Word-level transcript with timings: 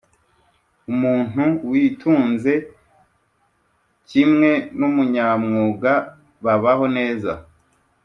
Umuntu 0.91 1.41
witunze 1.69 2.53
kimwe 4.09 4.51
n’umunyamwuga 4.79 5.93
babaho 6.45 6.85
neza, 6.97 7.31